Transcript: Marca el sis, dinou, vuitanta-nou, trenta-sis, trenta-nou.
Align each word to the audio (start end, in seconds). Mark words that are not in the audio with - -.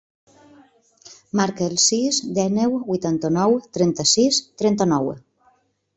Marca 1.41 1.67
el 1.73 1.75
sis, 1.83 2.21
dinou, 2.39 2.73
vuitanta-nou, 2.89 3.55
trenta-sis, 3.79 4.41
trenta-nou. 4.63 5.13